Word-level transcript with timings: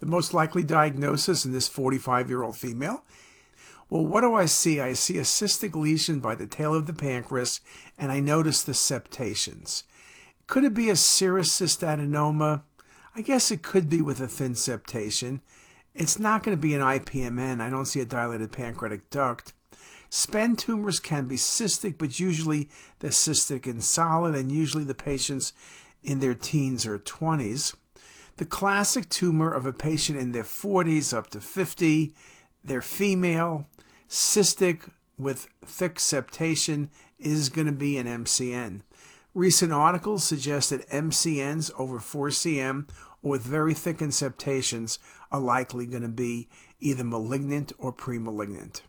The 0.00 0.06
most 0.06 0.32
likely 0.32 0.62
diagnosis 0.62 1.44
in 1.44 1.52
this 1.52 1.68
45 1.68 2.28
year 2.28 2.42
old 2.42 2.56
female 2.56 3.04
well, 3.90 4.04
what 4.04 4.20
do 4.20 4.34
I 4.34 4.44
see? 4.44 4.80
I 4.80 4.92
see 4.92 5.16
a 5.16 5.22
cystic 5.22 5.74
lesion 5.74 6.20
by 6.20 6.34
the 6.34 6.46
tail 6.46 6.74
of 6.74 6.86
the 6.86 6.92
pancreas, 6.92 7.60
and 7.96 8.12
I 8.12 8.20
notice 8.20 8.62
the 8.62 8.74
septations. 8.74 9.84
Could 10.46 10.64
it 10.64 10.74
be 10.74 10.90
a 10.90 10.96
serous 10.96 11.48
cystadenoma? 11.48 12.62
I 13.16 13.22
guess 13.22 13.50
it 13.50 13.62
could 13.62 13.88
be 13.88 14.02
with 14.02 14.20
a 14.20 14.28
thin 14.28 14.52
septation. 14.52 15.40
It's 15.94 16.18
not 16.18 16.42
going 16.42 16.56
to 16.56 16.60
be 16.60 16.74
an 16.74 16.82
IPMN. 16.82 17.62
I 17.62 17.70
don't 17.70 17.86
see 17.86 18.00
a 18.00 18.04
dilated 18.04 18.52
pancreatic 18.52 19.08
duct. 19.08 19.54
SPEN 20.10 20.56
tumors 20.56 21.00
can 21.00 21.26
be 21.26 21.36
cystic, 21.36 21.96
but 21.98 22.20
usually 22.20 22.68
they're 22.98 23.10
cystic 23.10 23.66
and 23.66 23.82
solid, 23.82 24.34
and 24.34 24.52
usually 24.52 24.84
the 24.84 24.94
patients 24.94 25.54
in 26.02 26.20
their 26.20 26.34
teens 26.34 26.86
or 26.86 26.98
20s. 26.98 27.74
The 28.38 28.46
classic 28.46 29.08
tumor 29.08 29.50
of 29.50 29.66
a 29.66 29.72
patient 29.72 30.16
in 30.16 30.30
their 30.30 30.44
40s 30.44 31.12
up 31.12 31.28
to 31.30 31.40
50, 31.40 32.14
they're 32.62 32.80
female, 32.80 33.66
cystic 34.08 34.90
with 35.18 35.48
thick 35.66 35.96
septation 35.96 36.88
is 37.18 37.48
going 37.48 37.66
to 37.66 37.72
be 37.72 37.98
an 37.98 38.06
MCN. 38.06 38.82
Recent 39.34 39.72
articles 39.72 40.22
suggest 40.22 40.70
that 40.70 40.88
MCNs 40.88 41.72
over 41.80 41.98
4 41.98 42.28
cm 42.28 42.88
or 43.22 43.32
with 43.32 43.42
very 43.42 43.74
thick 43.74 44.00
septations 44.12 45.00
are 45.32 45.40
likely 45.40 45.84
going 45.84 46.02
to 46.02 46.08
be 46.08 46.48
either 46.78 47.02
malignant 47.02 47.72
or 47.76 47.92
premalignant. 47.92 48.82